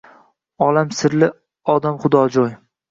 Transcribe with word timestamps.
Olam 0.69 0.89
sirli, 1.01 1.31
odam 1.77 2.03
xudojo’y. 2.05 2.61